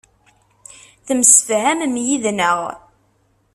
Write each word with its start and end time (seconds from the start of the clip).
Temsefhamem 1.05 1.95
yid-neɣ. 2.05 2.57